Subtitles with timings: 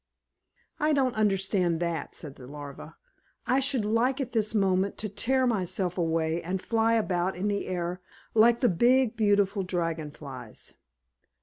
[0.79, 2.95] "I don't understand that," said the Larva.
[3.45, 7.67] "I should like at this moment to tear myself away, and fly about in the
[7.67, 8.01] air
[8.33, 10.73] like the big, beautiful Dragon Flies."